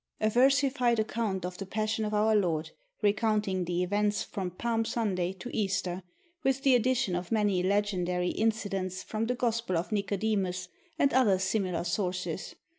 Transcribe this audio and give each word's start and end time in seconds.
_A 0.27 0.31
versified 0.31 0.97
account 0.97 1.45
of 1.45 1.59
the 1.59 1.65
Passion 1.67 2.05
of 2.05 2.13
our 2.15 2.35
Lord, 2.35 2.71
recounting 3.03 3.65
the 3.65 3.83
events 3.83 4.23
from 4.23 4.49
Palm 4.49 4.83
Sunday 4.83 5.31
to 5.33 5.55
Easter, 5.55 6.01
with 6.43 6.63
the 6.63 6.73
addition 6.73 7.15
of 7.15 7.31
many 7.31 7.61
legendary 7.61 8.29
incidents 8.29 9.03
from 9.03 9.27
the 9.27 9.35
Gospel 9.35 9.77
of 9.77 9.91
Nicodemus 9.91 10.69
and 10.97 11.13
other 11.13 11.37
similar 11.37 11.83
sources. 11.83 12.55